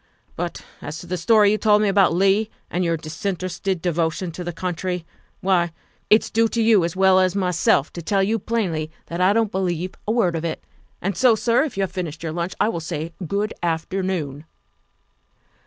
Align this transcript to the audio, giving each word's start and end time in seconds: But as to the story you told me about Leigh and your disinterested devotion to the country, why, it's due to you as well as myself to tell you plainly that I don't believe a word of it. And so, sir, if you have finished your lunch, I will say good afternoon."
But 0.35 0.65
as 0.81 0.97
to 0.97 1.05
the 1.05 1.15
story 1.15 1.51
you 1.51 1.59
told 1.59 1.83
me 1.83 1.87
about 1.87 2.11
Leigh 2.11 2.49
and 2.71 2.83
your 2.83 2.97
disinterested 2.97 3.83
devotion 3.83 4.31
to 4.31 4.43
the 4.43 4.51
country, 4.51 5.05
why, 5.41 5.73
it's 6.09 6.31
due 6.31 6.47
to 6.47 6.59
you 6.59 6.83
as 6.83 6.95
well 6.95 7.19
as 7.19 7.35
myself 7.35 7.93
to 7.93 8.01
tell 8.01 8.23
you 8.23 8.39
plainly 8.39 8.89
that 9.09 9.21
I 9.21 9.31
don't 9.31 9.51
believe 9.51 9.93
a 10.07 10.11
word 10.11 10.35
of 10.35 10.43
it. 10.43 10.63
And 11.03 11.15
so, 11.15 11.35
sir, 11.35 11.61
if 11.65 11.77
you 11.77 11.83
have 11.83 11.91
finished 11.91 12.23
your 12.23 12.31
lunch, 12.31 12.55
I 12.59 12.67
will 12.67 12.79
say 12.79 13.13
good 13.27 13.53
afternoon." 13.61 14.45